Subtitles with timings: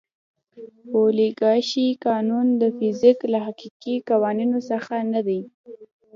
[0.97, 5.41] اولیګارشي قانون د فزیک له حقیقي قوانینو څخه نه دی.